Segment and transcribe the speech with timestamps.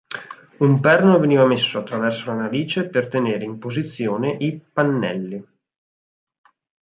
[0.57, 5.45] Un perno veniva messo attraverso la narice per tenere in posizione i pannelli.